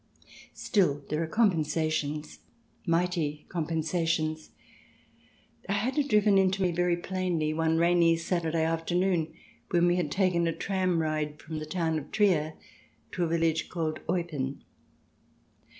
Still, 0.55 1.03
there 1.09 1.21
are 1.21 1.27
compensations— 1.27 2.39
mighty 2.97 3.45
compensa 3.49 4.07
tions. 4.07 4.49
I 5.69 5.73
had 5.73 5.95
it 5.99 6.07
driven 6.09 6.39
into 6.39 6.63
me 6.63 6.71
very 6.71 6.97
plainly 6.97 7.53
one 7.53 7.77
rainy 7.77 8.17
Saturday 8.17 8.63
afternoon 8.63 9.31
when 9.69 9.85
we 9.85 9.97
had 9.97 10.09
taken 10.09 10.47
a 10.47 10.53
tram 10.53 11.03
ride 11.03 11.39
from 11.39 11.59
the 11.59 11.67
town 11.67 11.99
of 11.99 12.09
Trier 12.09 12.53
to 13.11 13.25
a 13.25 13.27
village 13.27 13.69
called 13.69 13.99
Eupen. 14.09 14.63